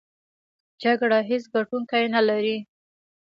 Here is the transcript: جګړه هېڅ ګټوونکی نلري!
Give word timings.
جګړه 0.83 1.19
هېڅ 1.29 1.43
ګټوونکی 1.53 2.03
نلري! 2.13 2.57